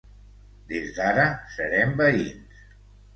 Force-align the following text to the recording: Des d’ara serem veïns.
Des 0.71 0.87
d’ara 0.95 1.25
serem 1.57 1.93
veïns. 1.99 2.65